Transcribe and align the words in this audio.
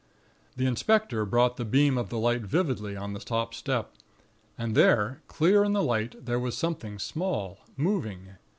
"The 0.57 0.65
inspector 0.65 1.25
brought 1.25 1.57
the 1.57 1.63
beam 1.63 1.95
of 1.95 2.09
the 2.09 2.17
light 2.17 2.41
vividly 2.41 2.95
on 2.97 3.13
the 3.13 3.19
top 3.19 3.53
step; 3.53 3.93
and 4.57 4.73
there, 4.73 5.21
clear 5.27 5.63
in 5.63 5.73
the 5.73 5.83
light, 5.83 6.25
there 6.25 6.39
was 6.39 6.57
something 6.57 6.97
small, 6.97 7.59
moving. 7.77 8.29